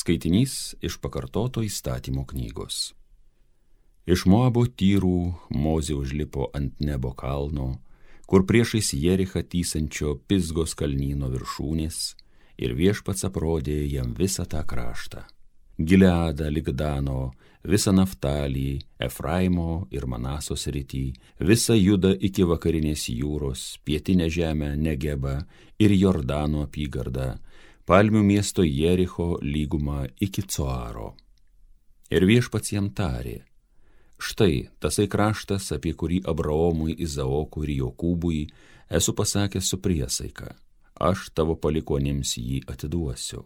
Skaitinys 0.00 0.52
iš 0.80 0.96
pakartoto 1.02 1.60
įstatymo 1.60 2.22
knygos. 2.30 2.94
Iš 4.08 4.22
Moabo 4.32 4.62
tyrų 4.64 5.16
Mozė 5.52 5.96
užlipo 5.98 6.46
ant 6.56 6.78
nebo 6.80 7.10
kalno, 7.12 7.74
kur 8.24 8.46
priešais 8.48 8.94
Jerichą 8.96 9.42
tysančio 9.44 10.14
Pisgos 10.30 10.72
kalnyno 10.78 11.28
viršūnės 11.34 11.98
ir 12.64 12.72
viešpats 12.78 13.26
aprodė 13.28 13.76
jam 13.90 14.14
visą 14.16 14.46
tą 14.48 14.62
kraštą. 14.72 15.26
Gileadą, 15.76 16.48
Ligdano, 16.48 17.32
visą 17.64 17.92
Naftalį, 17.92 18.80
Efraimo 19.00 19.86
ir 19.92 20.08
Manasos 20.08 20.64
rytį, 20.72 21.04
visą 21.44 21.76
Judą 21.76 22.14
iki 22.16 22.48
vakarinės 22.48 23.10
jūros, 23.12 23.66
pietinę 23.84 24.30
žemę 24.32 24.74
Negebą 24.80 25.36
ir 25.80 25.92
Jordano 25.92 26.64
apygardą, 26.64 27.34
palmių 27.90 28.20
miesto 28.22 28.62
Jericho 28.62 29.40
lygumą 29.42 30.04
iki 30.22 30.44
Coaro. 30.46 31.16
Ir 32.14 32.22
viešpats 32.22 32.70
jam 32.70 32.86
tarė, 32.94 33.40
štai 34.14 34.68
tasai 34.78 35.08
kraštas, 35.10 35.72
apie 35.74 35.96
kurį 35.98 36.20
Abraomui, 36.30 36.94
Izaokui 36.94 37.64
ir 37.66 37.72
Jokūbui 37.80 38.44
esu 38.94 39.14
pasakęs 39.18 39.72
su 39.72 39.78
priesaika, 39.82 40.52
aš 40.94 41.32
tavo 41.34 41.56
palikonėms 41.58 42.36
jį 42.38 42.60
atiduosiu. 42.70 43.42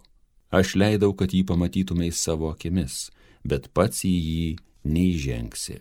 Aš 0.52 0.74
leidau, 0.76 1.14
kad 1.16 1.32
jį 1.32 1.40
pamatytumei 1.48 2.10
savo 2.12 2.50
akimis, 2.52 3.08
bet 3.48 3.70
pats 3.72 4.04
į 4.04 4.12
jį 4.12 4.50
neįžengsi. 4.84 5.78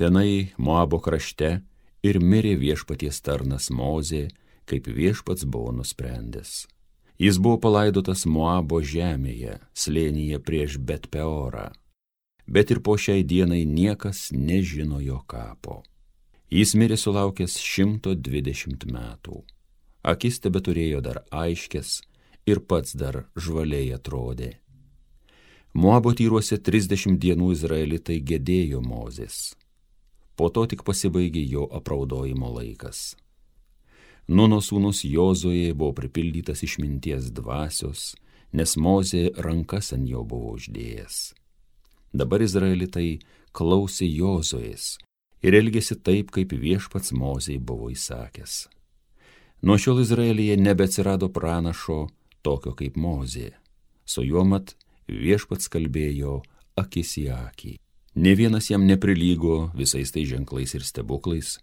Tenai 0.00 0.54
Moabo 0.56 1.02
krašte 1.04 1.58
ir 2.00 2.20
mirė 2.24 2.56
viešpaties 2.56 3.20
tarnas 3.20 3.68
Mozė, 3.68 4.30
kaip 4.64 4.88
viešpats 4.88 5.44
buvo 5.44 5.76
nusprendęs. 5.76 6.64
Jis 7.18 7.38
buvo 7.40 7.56
palaidotas 7.60 8.26
Moabo 8.28 8.82
žemėje, 8.84 9.56
slėnyje 9.72 10.40
prieš 10.44 10.76
Betpeorą. 10.76 11.70
Bet 12.46 12.70
ir 12.70 12.82
po 12.84 12.98
šiai 13.00 13.24
dienai 13.24 13.64
niekas 13.64 14.28
nežino 14.32 15.00
jo 15.00 15.22
kapo. 15.26 15.80
Jis 16.52 16.76
mirė 16.78 16.98
sulaukęs 17.00 17.56
120 17.58 18.84
metų. 18.92 19.40
Akis 20.06 20.38
tebe 20.38 20.60
turėjo 20.62 21.00
dar 21.02 21.24
aiškės 21.32 21.98
ir 22.46 22.60
pats 22.60 22.94
dar 22.94 23.24
žvaliai 23.34 23.90
atrodė. 23.96 24.52
Moabo 25.74 26.12
tyruose 26.16 26.60
30 26.62 27.18
dienų 27.20 27.50
izraelitai 27.56 28.20
gedėjo 28.20 28.84
Mozės. 28.84 29.56
Po 30.36 30.52
to 30.52 30.68
tik 30.70 30.84
pasibaigė 30.84 31.42
jo 31.48 31.66
apraudojimo 31.80 32.52
laikas. 32.60 33.16
Nuno 34.28 34.58
sūnus 34.58 35.04
Jozoje 35.06 35.74
buvo 35.74 35.92
pripildytas 35.94 36.64
išminties 36.66 37.30
dvasios, 37.30 38.14
nes 38.52 38.76
Mozė 38.76 39.30
rankas 39.38 39.92
ant 39.94 40.08
jo 40.10 40.24
buvo 40.26 40.56
uždėjęs. 40.56 41.34
Dabar 42.16 42.42
izraelitai 42.42 43.20
klausė 43.54 44.08
Jozojas 44.10 44.96
ir 45.46 45.54
elgėsi 45.54 45.98
taip, 46.02 46.32
kaip 46.34 46.56
viešpats 46.58 47.14
Mozei 47.14 47.58
buvo 47.58 47.92
įsakęs. 47.92 48.66
Nuo 49.62 49.78
šiol 49.78 50.02
Izraelyje 50.02 50.56
nebeatsirado 50.58 51.30
pranašo 51.32 52.08
tokio 52.42 52.74
kaip 52.74 52.98
Mozė. 52.98 53.54
Su 54.04 54.26
juo 54.26 54.42
mat 54.44 54.74
viešpats 55.06 55.70
kalbėjo 55.70 56.40
akis 56.76 57.16
į 57.22 57.26
akį. 57.34 57.76
Ne 58.16 58.34
vienas 58.34 58.70
jam 58.70 58.86
neprilygo 58.88 59.70
visais 59.76 60.10
tai 60.12 60.24
ženklais 60.26 60.74
ir 60.74 60.84
stebuklais, 60.84 61.58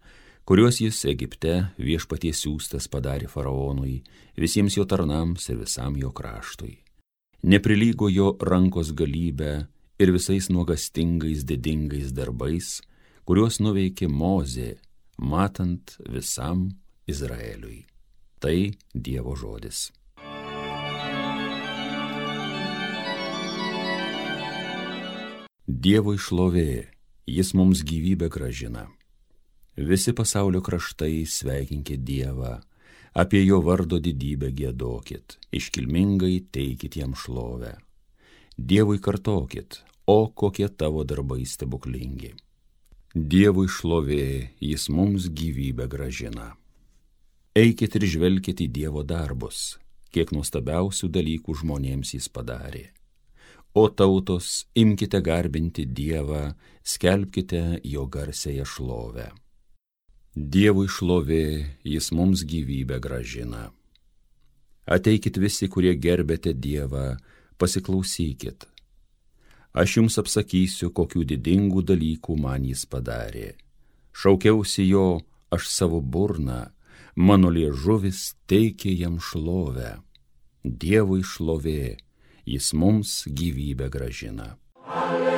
kuriuos 0.46 0.82
jis 0.84 1.06
Egipte 1.08 1.54
viešpaties 1.80 2.44
siūstas 2.44 2.90
padarė 2.92 3.30
faraonui, 3.32 4.02
visiems 4.36 4.76
jo 4.78 4.84
tarnams 4.86 5.48
ir 5.50 5.62
visam 5.62 5.96
jo 6.00 6.12
kraštui. 6.12 6.76
Neprilygo 7.44 8.10
jo 8.12 8.34
rankos 8.40 8.92
galybę 8.96 9.68
ir 10.00 10.12
visais 10.16 10.50
nuogastingais 10.52 11.44
didingais 11.48 12.12
darbais, 12.16 12.80
kuriuos 13.24 13.60
nuveikė 13.64 14.08
Mozė, 14.12 14.78
matant 15.18 15.98
visam 16.08 16.70
Izraeliui. 17.08 17.86
Tai 18.40 18.58
Dievo 18.92 19.36
žodis. 19.40 19.92
Dievo 25.68 26.12
išlovė, 26.16 26.92
jis 27.28 27.54
mums 27.56 27.84
gyvybę 27.88 28.28
gražina. 28.32 28.90
Visi 29.76 30.14
pasaulio 30.14 30.62
kraštai 30.62 31.26
sveikinkit 31.26 32.04
Dievą, 32.06 32.60
apie 33.18 33.42
jo 33.42 33.58
vardo 33.66 33.98
didybę 33.98 34.52
gėdokit, 34.54 35.40
iškilmingai 35.50 36.44
teikit 36.54 37.00
jam 37.00 37.16
šlovę. 37.18 37.74
Dievui 38.58 39.02
kartokit, 39.02 39.82
o 40.06 40.30
kokie 40.30 40.70
tavo 40.70 41.02
darbai 41.04 41.42
stebuklingi. 41.50 42.36
Dievui 43.16 43.66
šlovė, 43.66 44.54
jis 44.62 44.90
mums 44.94 45.26
gyvybę 45.34 45.90
gražina. 45.90 46.54
Eikit 47.58 47.98
ir 47.98 48.06
žvelkit 48.06 48.62
į 48.62 48.70
Dievo 48.78 49.02
darbus, 49.02 49.80
kiek 50.14 50.30
nuostabiausių 50.34 51.10
dalykų 51.10 51.62
žmonėms 51.62 52.14
jis 52.14 52.30
padarė. 52.30 52.92
O 53.74 53.90
tautos, 53.90 54.68
imkite 54.78 55.18
garbinti 55.22 55.86
Dievą, 55.90 56.52
skelbkite 56.86 57.80
jo 57.82 58.06
garsėje 58.06 58.66
šlovę. 58.70 59.32
Dievui 60.34 60.88
šlovė, 60.90 61.78
jis 61.86 62.08
mums 62.10 62.42
gyvybę 62.42 62.98
gražina. 62.98 63.68
Ateikit 64.90 65.38
visi, 65.38 65.68
kurie 65.70 65.94
gerbėte 65.94 66.56
Dievą, 66.58 67.20
pasiklausykit. 67.62 68.66
Aš 69.78 70.00
jums 70.00 70.18
apsakysiu, 70.18 70.90
kokių 70.90 71.22
didingų 71.30 71.84
dalykų 71.86 72.38
man 72.42 72.66
jis 72.66 72.82
padarė. 72.90 73.54
Šaukiausi 74.10 74.88
jo, 74.90 75.22
aš 75.54 75.70
savo 75.70 76.02
burną, 76.02 76.74
mano 77.16 77.54
liežuvis 77.54 78.34
teikė 78.50 78.90
jam 79.06 79.22
šlovę. 79.22 80.00
Dievui 80.66 81.22
šlovė, 81.22 81.94
jis 82.50 82.74
mums 82.74 83.22
gyvybę 83.30 83.94
gražina. 83.94 84.56
Alleluja. 84.82 85.33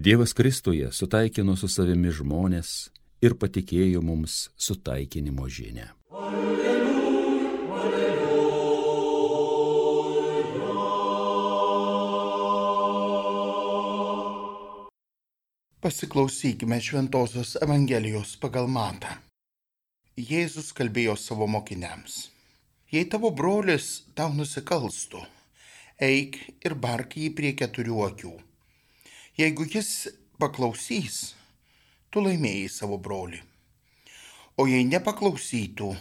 Dievas 0.00 0.32
Kristuje 0.32 0.92
sutaikino 0.92 1.56
su 1.58 1.66
savimi 1.66 2.12
žmonės 2.14 2.68
ir 3.18 3.34
patikėjo 3.34 3.98
mums 3.98 4.34
sutaikinimo 4.54 5.48
žinę. 5.50 5.88
Alleluja, 6.14 6.74
alleluja. 7.82 8.38
Pasiklausykime 15.82 16.78
Šventojios 16.78 17.58
Evangelijos 17.66 18.38
pagal 18.38 18.70
Matą. 18.70 19.18
Jėzus 20.14 20.70
kalbėjo 20.78 21.18
savo 21.18 21.50
mokiniams. 21.50 22.30
Jei 22.94 23.02
tavo 23.10 23.34
brolis 23.34 24.06
tau 24.14 24.30
nusikalstų, 24.30 25.26
eik 25.98 26.38
ir 26.62 26.78
bark 26.86 27.18
jį 27.18 27.34
prie 27.34 27.58
keturių 27.58 28.04
akių 28.12 28.47
Jeigu 29.38 29.68
jis 29.70 30.08
paklausys, 30.42 31.16
tu 32.10 32.24
laimėjai 32.24 32.64
savo 32.74 32.96
brolį. 32.98 33.38
O 34.58 34.66
jei 34.66 34.82
nepaklausytų, 34.88 35.92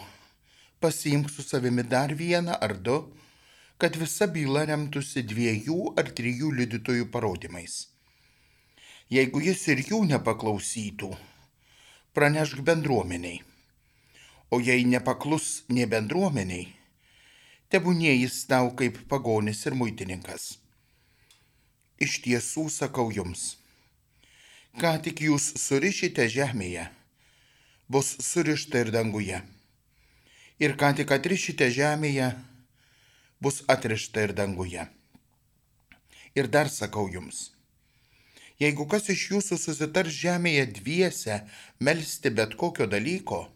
pasiimk 0.81 1.29
su 1.29 1.45
savimi 1.45 1.85
dar 1.85 2.15
vieną 2.17 2.57
ar 2.57 2.73
du, 2.89 2.97
kad 3.77 3.93
visa 4.01 4.25
byla 4.25 4.65
remtųsi 4.71 5.21
dviejų 5.21 5.93
ar 6.01 6.09
trijų 6.17 6.49
liudytojų 6.63 7.11
parodymais. 7.13 7.77
Jeigu 9.13 9.45
jis 9.45 9.67
ir 9.69 9.85
jų 9.85 10.01
nepaklausytų, 10.15 11.13
pranešk 12.17 12.66
bendruomeniai. 12.66 13.43
O 14.49 14.66
jei 14.66 14.81
nepaklus 14.81 15.67
nie 15.69 15.85
bendruomeniai, 15.85 16.72
tebūnie 17.69 18.17
jis 18.17 18.47
tau 18.49 18.73
kaip 18.73 19.03
pagonis 19.05 19.67
ir 19.69 19.78
muitininkas. 19.78 20.55
Iš 21.97 22.20
tiesų 22.22 22.67
sakau 22.70 23.08
jums, 23.09 23.55
ką 24.78 24.91
tik 25.02 25.23
jūs 25.26 25.47
surišite 25.58 26.28
žemėje, 26.29 26.84
bus 27.90 28.11
surišta 28.22 28.84
ir 28.85 28.91
danguje. 28.94 29.40
Ir 30.61 30.76
ką 30.78 30.91
tik 30.99 31.16
atrišite 31.17 31.72
žemėje, 31.73 32.29
bus 33.41 33.64
atrišta 33.66 34.28
ir 34.28 34.35
danguje. 34.38 34.85
Ir 36.38 36.53
dar 36.53 36.70
sakau 36.70 37.09
jums, 37.09 37.47
jeigu 38.61 38.85
kas 38.85 39.09
iš 39.09 39.28
jūsų 39.34 39.58
susitars 39.58 40.14
žemėje 40.22 40.70
dviese 40.78 41.41
melstį 41.82 42.35
bet 42.38 42.58
kokio 42.61 42.85
dalyko, 42.85 43.47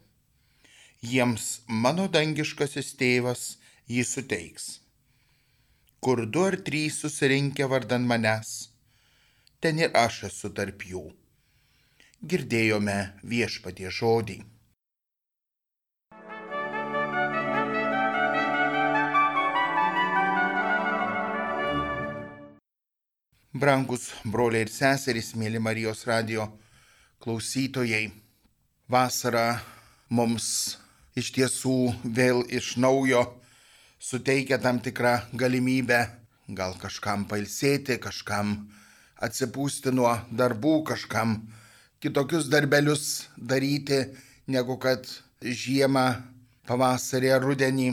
jiems 1.06 1.60
mano 1.70 2.10
dangiškasis 2.10 2.96
tėvas 2.98 3.52
jį 3.86 4.02
suteiks 4.02 4.81
kur 6.02 6.26
du 6.26 6.42
ar 6.50 6.56
trys 6.66 6.96
susirinkę 7.02 7.66
vardan 7.70 8.06
manęs, 8.12 8.52
ten 9.62 9.78
ir 9.84 9.92
aš 10.06 10.24
esu 10.30 10.50
tarp 10.58 10.82
jų. 10.92 11.04
girdėjome 12.22 12.96
viešpatie 13.26 13.90
žodį. 13.90 14.36
Brangus 23.62 24.08
broliai 24.26 24.66
ir 24.66 24.72
seserys, 24.74 25.34
mėly 25.38 25.62
Marijos 25.62 26.06
radio 26.10 26.48
klausytojai, 27.22 28.12
vasara 28.90 29.62
mums 30.10 30.48
iš 31.18 31.34
tiesų 31.38 31.78
vėl 32.06 32.46
iš 32.50 32.76
naujo 32.78 33.26
suteikia 34.02 34.58
tam 34.58 34.80
tikrą 34.82 35.14
galimybę 35.38 36.00
gal 36.50 36.74
kažkam 36.82 37.28
pailsėti, 37.30 38.00
kažkam 38.02 38.56
atsipūsti 39.22 39.94
nuo 39.94 40.12
darbų, 40.34 40.82
kažkam 40.90 41.36
kitokius 42.02 42.50
darbelius 42.50 43.28
daryti, 43.38 44.02
negu 44.50 44.80
kad 44.82 45.06
žiemą, 45.42 46.08
pavasarį 46.66 47.30
ar 47.36 47.46
rudenį. 47.46 47.92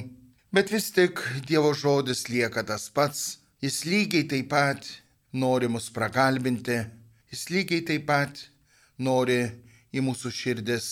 Bet 0.53 0.73
vis 0.73 0.89
tik 0.97 1.21
Dievo 1.45 1.75
žodis 1.77 2.25
lieka 2.33 2.65
tas 2.65 2.89
pats, 2.89 3.39
jis 3.61 3.85
lygiai 3.85 4.25
taip 4.33 4.49
pat 4.49 4.89
nori 5.33 5.69
mus 5.69 5.91
prakalbinti, 5.93 6.79
jis 7.29 7.49
lygiai 7.53 7.85
taip 7.85 8.09
pat 8.09 8.47
nori 8.97 9.43
į 9.93 10.01
mūsų 10.09 10.33
širdis 10.33 10.89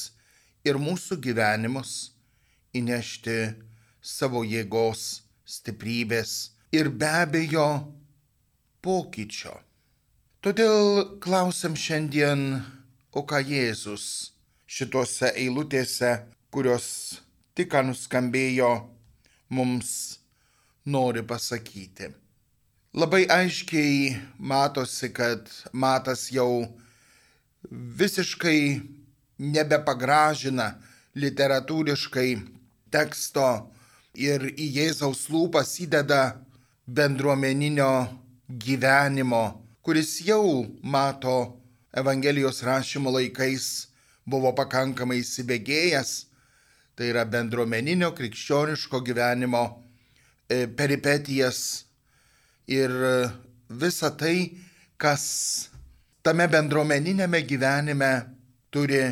ir 0.68 0.76
mūsų 0.76 1.16
gyvenimus 1.24 2.12
įnešti 2.76 3.38
savo 4.06 4.44
jėgos, 4.47 5.23
stiprybės 5.43 6.32
ir 6.75 6.91
be 6.94 7.08
abejo 7.25 7.67
pokyčio. 8.82 9.56
Todėl 10.47 11.19
klausim 11.23 11.75
šiandien, 11.75 12.62
o 13.11 13.25
ką 13.26 13.41
Jėzus 13.43 14.06
šituose 14.70 15.32
eilutėse, 15.35 16.12
kurios 16.55 16.87
tik 17.58 17.73
ką 17.73 17.82
nuskambėjo, 17.88 18.70
mums 19.50 19.91
nori 20.87 21.25
pasakyti. 21.26 22.12
Labai 22.97 23.25
aiškiai 23.26 24.14
matosi, 24.38 25.11
kad 25.12 25.50
matas 25.73 26.29
jau 26.32 26.69
visiškai 27.70 28.61
nebepagražina 29.43 30.76
literatūriškai 31.19 32.29
teksto 32.94 33.49
ir 34.16 34.48
į 34.56 34.66
Jėzaus 34.80 35.26
lūpas 35.32 35.76
įdeda 35.84 36.38
bendruomeninio 36.86 38.08
gyvenimo, 38.48 39.62
kuris 39.82 40.20
jau 40.26 40.66
mato 40.82 41.56
Evangelijos 41.96 42.62
rašymo 42.66 43.12
laikais 43.14 43.88
buvo 44.28 44.52
pakankamai 44.56 45.22
įsibėgėjęs, 45.22 46.12
tai 46.96 47.10
yra 47.12 47.24
bendruomeninio 47.28 48.10
krikščioniško 48.16 49.00
gyvenimo 49.06 49.62
e, 50.48 50.66
peripetijas 50.66 51.60
ir 52.68 52.92
visa 53.68 54.10
tai, 54.16 54.56
kas 54.96 55.26
tame 56.26 56.48
bendruomeninėme 56.50 57.42
gyvenime 57.46 58.12
turi 58.74 59.04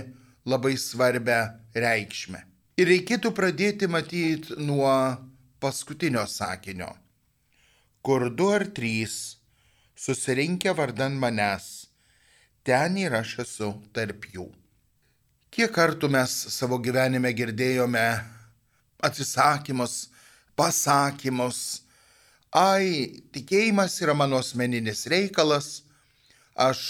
labai 0.44 0.76
svarbę 0.80 1.38
reikšmę. 1.74 2.53
Ir 2.74 2.88
reikėtų 2.90 3.30
pradėti 3.30 3.86
matyti 3.86 4.56
nuo 4.58 4.90
paskutinio 5.62 6.24
sakinio, 6.26 6.88
kur 8.02 8.26
du 8.34 8.48
ar 8.50 8.64
trys 8.74 9.36
susirinkę 9.94 10.72
vardan 10.74 11.14
manęs, 11.22 11.68
ten 12.66 12.96
ir 12.98 13.14
aš 13.14 13.36
esu 13.44 13.68
tarp 13.94 14.26
jų. 14.32 14.48
Kiek 15.54 15.70
kartų 15.70 16.10
mes 16.10 16.34
savo 16.50 16.80
gyvenime 16.82 17.30
girdėjome 17.38 18.02
atsisakymus, 19.06 20.08
pasakymus, 20.58 21.60
ai, 22.50 23.22
tikėjimas 23.30 24.00
yra 24.02 24.16
mano 24.18 24.40
asmeninis 24.42 25.04
reikalas, 25.14 25.84
aš 26.58 26.82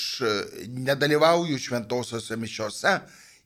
nedalyvauju 0.65 1.61
šventosiuose 1.61 2.41
mišiuose, 2.41 2.95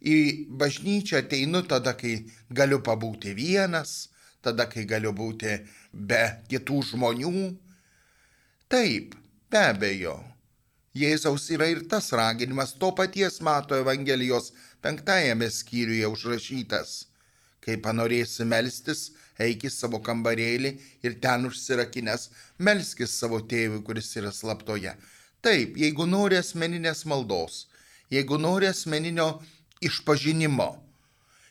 į 0.01 0.47
bažnyčią 0.61 1.23
ateinu 1.23 1.63
tada, 1.67 1.95
kai 1.99 2.25
galiu 2.51 2.81
pabūti 2.85 3.35
vienas, 3.35 4.09
tada, 4.43 4.69
kai 4.71 4.87
galiu 4.87 5.13
būti 5.13 5.59
be 5.93 6.23
kitų 6.51 6.83
žmonių. 6.93 7.47
Taip, 8.69 9.15
be 9.51 9.63
abejo, 9.73 10.19
Jėzaus 10.99 11.45
yra 11.55 11.69
ir 11.71 11.85
tas 11.91 12.11
raginimas, 12.17 12.73
to 12.75 12.91
paties 12.97 13.41
mato 13.45 13.77
Evangelijos 13.77 14.53
penktajame 14.83 15.47
skyriuje 15.53 16.09
užrašytas. 16.11 16.95
Kai 17.63 17.77
panorėsi 17.85 18.47
melstis, 18.49 19.11
eik 19.39 19.67
į 19.69 19.71
savo 19.71 20.01
kambarėlį 20.03 20.73
ir 21.05 21.19
ten 21.23 21.47
užsirakinęs 21.47 22.29
melskis 22.59 23.15
savo 23.21 23.41
tėvui, 23.53 23.83
kuris 23.87 24.11
yra 24.19 24.33
slaptoje. 24.35 24.95
Taip, 25.45 25.77
jeigu 25.79 26.07
nori 26.09 26.39
asmeninės 26.41 27.05
maldos, 27.07 27.67
jeigu 28.11 28.41
nori 28.41 28.67
asmeninio 28.73 29.29
išpažinimo, 29.85 30.69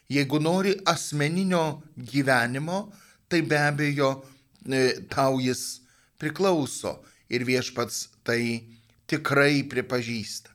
jeigu 0.09 0.39
nori 0.39 0.75
asmeninio 0.85 1.81
gyvenimo, 1.97 2.88
tai 3.27 3.41
be 3.41 3.59
abejo 3.59 4.12
e, 4.65 5.06
tau 5.12 5.39
jis 5.44 5.81
priklauso 6.19 6.97
ir 7.29 7.44
viešpats 7.47 8.07
tai 8.24 8.63
tikrai 9.07 9.63
pripažįsta. 9.68 10.51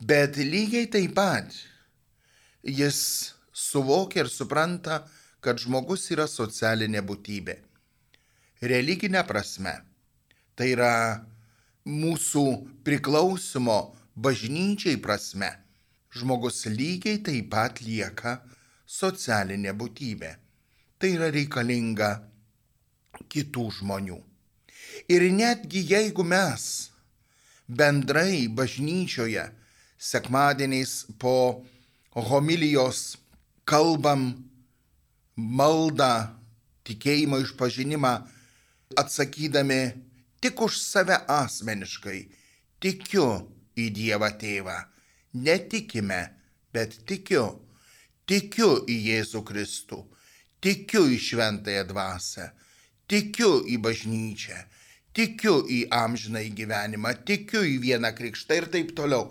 Bet 0.00 0.36
lygiai 0.36 0.88
taip 0.92 1.14
pat 1.16 1.52
jis 2.62 3.32
suvokia 3.52 4.24
ir 4.24 4.28
supranta, 4.28 5.06
kad 5.40 5.60
žmogus 5.62 6.08
yra 6.12 6.26
socialinė 6.28 7.00
būtybė. 7.06 7.54
Religinė 8.66 9.22
prasme. 9.28 9.72
Tai 10.56 10.66
yra 10.72 10.92
mūsų 11.86 12.44
priklausimo 12.84 13.94
bažnyčiai 14.16 14.98
prasme. 15.00 15.52
Žmogus 16.16 16.64
lygiai 16.72 17.20
taip 17.24 17.50
pat 17.52 17.82
lieka 17.84 18.38
socialinė 18.86 19.74
būtybė. 19.76 20.32
Tai 20.96 21.08
yra 21.12 21.28
reikalinga 21.34 22.10
kitų 23.32 23.66
žmonių. 23.80 24.16
Ir 25.12 25.26
netgi 25.32 25.82
jeigu 25.90 26.24
mes 26.24 26.64
bendrai 27.68 28.46
bažnyčioje 28.48 29.44
sekmadieniais 29.98 31.04
po 31.20 31.64
homilijos 32.14 33.18
kalbam 33.68 34.30
maldą, 35.36 36.32
tikėjimo 36.86 37.42
išpažinimą, 37.44 38.14
atsakydami 38.96 39.80
tik 40.40 40.60
už 40.62 40.78
save 40.80 41.18
asmeniškai, 41.28 42.20
tikiu 42.80 43.26
į 43.76 43.90
Dievą 43.92 44.30
Tėvą. 44.40 44.78
Netikime, 45.36 46.20
bet 46.72 47.00
tikiu. 47.08 47.46
Tikiu 48.26 48.72
į 48.90 48.94
Jėzų 49.06 49.42
Kristų, 49.46 50.00
tikiu 50.64 51.04
į 51.14 51.18
šventąją 51.22 51.84
dvasę, 51.86 52.48
tikiu 53.06 53.60
į 53.70 53.76
bažnyčią, 53.84 54.56
tikiu 55.14 55.60
į 55.70 55.84
amžiną 55.94 56.42
į 56.48 56.50
gyvenimą, 56.58 57.12
tikiu 57.28 57.62
į 57.62 57.76
vieną 57.84 58.10
krikštą 58.18 58.58
ir 58.58 58.66
taip 58.72 58.90
toliau. 58.98 59.28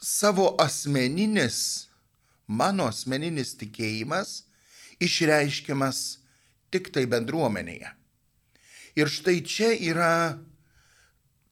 Savo 0.00 0.54
asmeninis, 0.64 1.58
mano 2.48 2.88
asmeninis 2.88 3.52
tikėjimas 3.60 4.46
išreiškiamas 5.04 6.00
tik 6.72 6.88
tai 6.94 7.04
bendruomenėje. 7.10 7.92
Ir 8.96 9.12
štai 9.12 9.38
čia 9.44 9.74
yra 9.76 10.40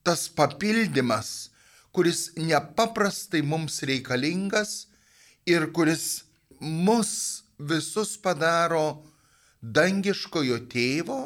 tas 0.01 0.27
papildymas, 0.33 1.50
kuris 1.91 2.31
nepaprastai 2.37 3.41
mums 3.41 3.81
reikalingas 3.87 4.87
ir 5.45 5.67
kuris 5.75 6.23
mus 6.59 7.43
visus 7.59 8.15
padaro 8.17 9.03
dangiškojo 9.61 10.57
tėvo, 10.71 11.19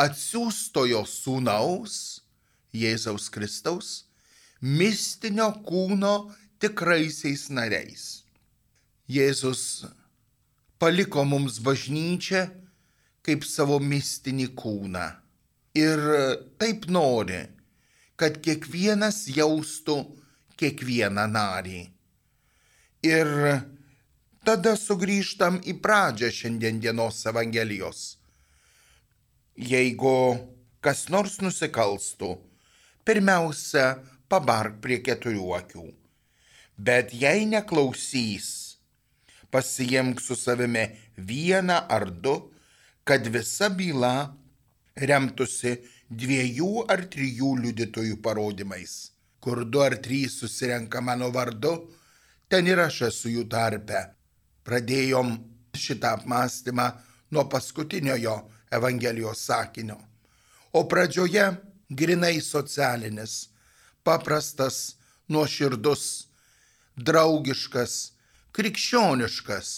atsiųstojo 0.00 1.02
sūnaus, 1.08 2.22
Jėzaus 2.72 3.28
Kristaus, 3.32 3.90
mistinio 4.60 5.50
kūno 5.66 6.30
tikraisiais 6.60 7.48
nariais. 7.50 8.04
Jėzus 9.08 9.88
paliko 10.78 11.24
mums 11.24 11.58
bažnyčią 11.64 12.44
kaip 13.24 13.44
savo 13.44 13.78
mistinį 13.80 14.50
kūną. 14.56 15.06
Ir 15.78 16.02
taip 16.60 16.86
nori, 16.92 17.40
kad 18.18 18.40
kiekvienas 18.42 19.24
jaustų 19.30 19.96
kiekvieną 20.58 21.26
narį. 21.30 21.82
Ir 23.06 23.28
tada 24.42 24.74
sugrįžtam 24.78 25.60
į 25.62 25.76
pradžią 25.82 26.30
šiandienos 26.34 27.22
Evangelijos. 27.30 28.02
Jeigu 29.54 30.14
kas 30.82 31.06
nors 31.12 31.38
nusikalstų, 31.42 32.34
pirmiausia, 33.06 33.98
pabark 34.28 34.78
prie 34.82 34.98
keturių 35.02 35.46
akių. 35.58 35.86
Bet 36.78 37.14
jei 37.14 37.46
neklausys, 37.48 38.78
pasijimk 39.50 40.20
su 40.22 40.36
savimi 40.38 40.84
vieną 41.16 41.80
ar 41.90 42.06
du, 42.10 42.36
kad 43.08 43.26
visa 43.26 43.70
byla 43.70 44.30
remtųsi 44.94 45.78
dviejų 46.10 46.84
ar 46.88 47.04
trijų 47.12 47.54
liudytojų 47.62 48.18
parodymais. 48.24 49.12
Kur 49.40 49.64
du 49.64 49.82
ar 49.84 49.96
trys 50.02 50.38
susirenka 50.40 51.00
mano 51.00 51.30
vardu, 51.30 51.90
ten 52.48 52.66
ir 52.66 52.80
aš 52.80 53.02
esu 53.10 53.32
jų 53.32 53.44
tarpe. 53.48 54.00
Pradėjom 54.64 55.36
šitą 55.76 56.16
apmąstymą 56.18 56.88
nuo 57.30 57.44
paskutiniojo 57.48 58.36
Evangelijos 58.70 59.44
sakinio. 59.48 59.98
O 60.72 60.84
pradžioje 60.84 61.46
grinai 61.88 62.40
socialinis, 62.44 63.48
paprastas, 64.04 64.96
nuoširdus, 65.28 66.04
draugiškas, 66.96 67.94
krikščioniškas 68.52 69.70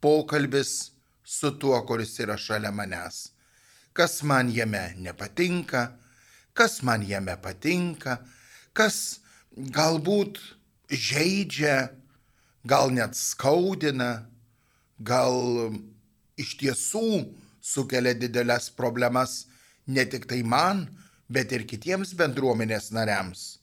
pokalbis 0.00 0.90
su 1.24 1.50
tuo, 1.58 1.78
kuris 1.86 2.18
yra 2.20 2.36
šalia 2.36 2.72
manęs. 2.74 3.33
Kas 3.94 4.22
man 4.26 4.50
jame 4.50 4.94
nepatinka, 4.98 5.92
kas 6.52 6.82
man 6.82 7.04
jame 7.06 7.36
patinka, 7.38 8.18
kas 8.74 9.20
galbūt 9.54 10.40
žaidžia, 10.90 11.92
gal 12.66 12.90
net 12.90 13.14
skaudina, 13.14 14.26
gal 14.98 15.70
iš 16.34 16.56
tiesų 16.58 17.30
sukelia 17.62 18.16
didelės 18.18 18.66
problemas 18.74 19.44
ne 19.86 20.02
tik 20.10 20.26
tai 20.26 20.42
man, 20.42 20.88
bet 21.30 21.54
ir 21.54 21.62
kitiems 21.62 22.16
bendruomenės 22.18 22.90
nariams. 22.90 23.60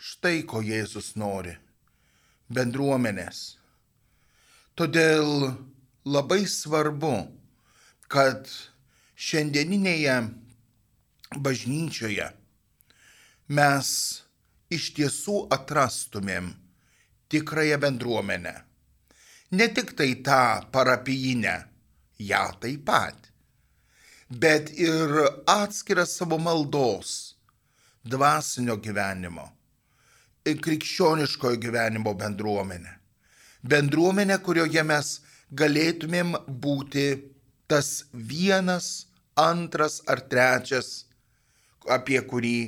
Štai 0.00 0.46
ko 0.48 0.64
Jėzus 0.64 1.12
nori- 1.20 1.52
bendruomenės. 2.56 3.60
Todėl 4.72 5.52
labai 6.08 6.46
svarbu, 6.48 7.28
kad 8.08 8.48
šiandieninėje 9.20 10.16
bažnyčioje 11.44 12.28
mes 13.58 13.88
iš 14.72 14.86
tiesų 14.96 15.36
atrastumėm 15.56 16.52
tikrąją 17.30 17.78
bendruomenę. 17.82 18.54
Ne 19.50 19.66
tik 19.74 19.92
tai 19.98 20.14
tą 20.26 20.42
parapijinę, 20.72 21.56
ją 22.30 22.44
taip 22.62 22.84
pat, 22.86 23.28
bet 24.30 24.70
ir 24.78 25.12
atskirą 25.50 26.06
savo 26.06 26.38
maldos, 26.38 27.34
dvasinio 28.06 28.78
gyvenimo, 28.80 29.48
krikščioniškojo 30.46 31.60
gyvenimo 31.60 32.14
bendruomenę. 32.14 32.96
Bendruomenę, 33.62 34.38
kurioje 34.40 34.82
mes 34.86 35.12
galėtumėm 35.52 36.32
būti 36.48 37.06
tas 37.68 38.06
vienas, 38.14 39.09
antras 39.40 40.00
ar 40.10 40.20
trečias, 40.30 41.06
apie 41.88 42.20
kurį 42.28 42.58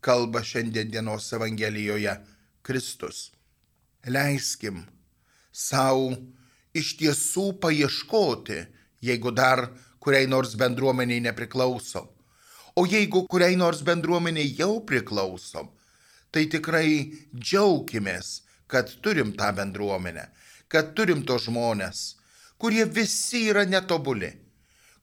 kalba 0.00 0.42
šiandienos 0.46 1.32
Evangelijoje 1.36 2.14
Kristus. 2.62 3.30
Leiskim 4.06 4.84
savo 5.52 6.14
iš 6.76 6.94
tiesų 7.00 7.46
paieškoti, 7.60 8.60
jeigu 9.02 9.32
dar 9.34 9.66
kuriai 10.00 10.28
nors 10.30 10.54
bendruomeniai 10.56 11.20
nepriklausom. 11.26 12.08
O 12.78 12.86
jeigu 12.86 13.26
kuriai 13.28 13.58
nors 13.58 13.82
bendruomeniai 13.84 14.54
jau 14.56 14.78
priklausom, 14.86 15.68
tai 16.30 16.46
tikrai 16.46 17.10
džiaugimės, 17.34 18.40
kad 18.70 18.92
turim 19.02 19.34
tą 19.36 19.50
bendruomenę, 19.56 20.28
kad 20.70 20.94
turim 20.94 21.24
to 21.26 21.36
žmonės, 21.42 22.14
kurie 22.60 22.86
visi 22.86 23.48
yra 23.50 23.66
netobuli, 23.66 24.30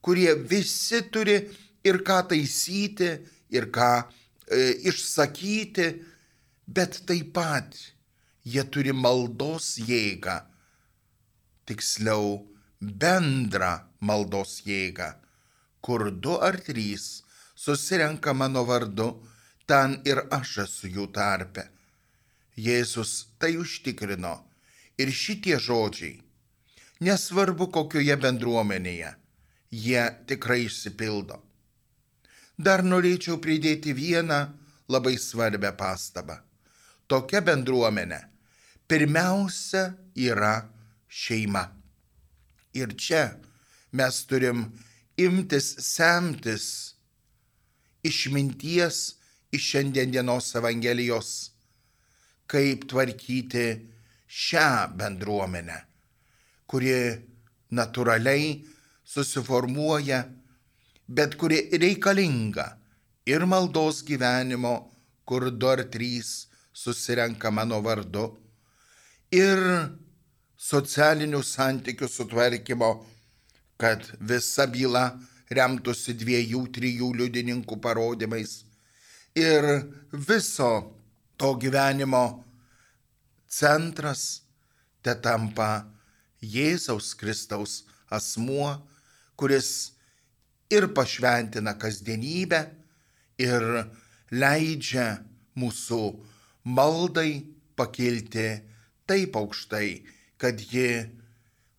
kurie 0.07 0.31
visi 0.39 1.01
turi 1.11 1.35
ir 1.83 1.97
ką 2.07 2.21
taisyti, 2.31 3.09
ir 3.51 3.67
ką 3.75 3.91
e, 3.99 4.61
išsakyti, 4.87 5.87
bet 6.63 7.01
taip 7.09 7.33
pat 7.35 7.75
jie 8.47 8.63
turi 8.71 8.95
maldos 8.95 9.73
jėgą, 9.83 10.37
tiksliau 11.67 12.39
bendrą 12.79 13.73
maldos 13.99 14.61
jėgą, 14.63 15.09
kur 15.83 16.07
du 16.11 16.39
ar 16.39 16.55
trys 16.63 17.25
susirenka 17.59 18.31
mano 18.31 18.63
vardu, 18.63 19.09
ten 19.67 19.99
ir 20.07 20.23
aš 20.31 20.57
esu 20.69 20.87
jų 20.87 21.11
tarpe. 21.11 21.67
Jėzus 22.55 23.27
tai 23.43 23.57
užtikrino 23.59 24.37
ir 24.97 25.11
šitie 25.11 25.59
žodžiai, 25.61 26.15
nesvarbu 27.03 27.67
kokioje 27.75 28.15
bendruomenėje, 28.23 29.11
jie 29.71 30.03
tikrai 30.27 30.65
išsipildo. 30.65 31.41
Dar 32.57 32.81
norėčiau 32.83 33.37
pridėti 33.41 33.93
vieną 33.93 34.39
labai 34.89 35.17
svarbę 35.21 35.71
pastabą. 35.77 36.39
Tokia 37.07 37.41
bendruomenė 37.45 38.19
pirmiausia 38.87 39.91
yra 40.15 40.55
šeima. 41.07 41.63
Ir 42.73 42.95
čia 42.97 43.37
mes 43.91 44.23
turim 44.29 44.65
imtis 45.17 45.75
semtis 45.83 46.65
išminties 48.07 48.97
iš 49.51 49.69
šiandienos 49.71 50.49
Evangelijos, 50.59 51.29
kaip 52.47 52.87
tvarkyti 52.89 53.67
šią 54.27 54.69
bendruomenę, 54.99 55.77
kuri 56.67 56.97
natūraliai 57.71 58.49
susiformuoja 59.17 60.25
bet 61.07 61.37
kuri 61.39 61.69
reikalinga 61.81 62.67
ir 63.25 63.45
maldos 63.45 64.03
gyvenimo, 64.05 64.91
kur 65.25 65.49
du 65.51 65.67
ar 65.67 65.83
trys 65.91 66.47
susirenka 66.73 67.51
mano 67.51 67.79
vardu, 67.81 68.27
ir 69.31 69.59
socialinių 70.57 71.41
santykių 71.43 72.07
sutvarkymo, 72.11 72.91
kad 73.77 74.05
visa 74.19 74.67
byla 74.67 75.05
remtųsi 75.49 76.15
dviejų, 76.17 76.61
trijų 76.75 77.11
liudininkų 77.19 77.77
parodymais 77.81 78.63
ir 79.37 79.63
viso 80.11 80.71
to 81.37 81.53
gyvenimo 81.61 82.43
centras 83.47 84.41
te 85.05 85.13
tampa 85.21 85.85
Jėzaus 86.41 87.13
Kristaus 87.17 87.83
asmuo, 88.09 88.77
kuris 89.37 89.69
ir 90.73 90.89
pašventina 90.97 91.77
kasdienybę, 91.79 92.61
ir 93.39 93.63
leidžia 94.33 95.21
mūsų 95.57 96.01
maldai 96.65 97.45
pakilti 97.77 98.49
taip 99.07 99.37
aukštai, 99.37 100.03
kad 100.41 100.59
ji 100.59 101.07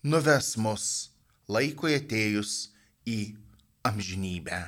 nuves 0.06 0.54
mus 0.56 1.10
laikui 1.50 1.98
atėjus 1.98 2.70
į 3.08 3.20
amžinybę. 3.88 4.60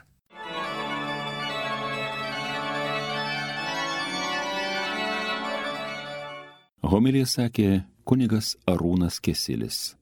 Homilija 6.90 7.26
sakė 7.28 7.84
kunigas 8.02 8.56
Arūnas 8.66 9.20
Kesilis. 9.22 9.99